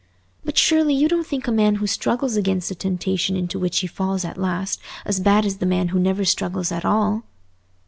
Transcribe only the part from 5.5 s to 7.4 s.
the man who never struggles at all?"